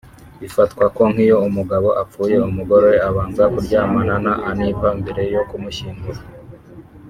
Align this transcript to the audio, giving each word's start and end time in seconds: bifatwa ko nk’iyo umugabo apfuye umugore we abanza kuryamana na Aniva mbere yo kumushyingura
bifatwa 0.41 0.85
ko 0.95 1.03
nk’iyo 1.11 1.37
umugabo 1.47 1.87
apfuye 2.01 2.35
umugore 2.49 2.85
we 2.91 2.97
abanza 3.09 3.43
kuryamana 3.53 4.13
na 4.25 4.33
Aniva 4.49 4.89
mbere 4.99 5.21
yo 5.33 5.41
kumushyingura 5.49 6.21